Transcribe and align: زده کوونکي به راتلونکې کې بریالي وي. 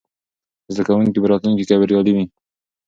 زده 0.73 0.83
کوونکي 0.87 1.19
به 1.21 1.27
راتلونکې 1.31 1.65
کې 1.67 1.75
بریالي 1.81 2.11
وي. 2.13 2.25